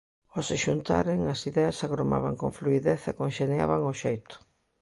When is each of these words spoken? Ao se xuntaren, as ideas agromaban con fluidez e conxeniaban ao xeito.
Ao 0.33 0.41
se 0.47 0.55
xuntaren, 0.63 1.19
as 1.33 1.41
ideas 1.51 1.77
agromaban 1.87 2.35
con 2.41 2.49
fluidez 2.57 3.01
e 3.11 3.17
conxeniaban 3.21 3.81
ao 3.83 3.93
xeito. 4.03 4.35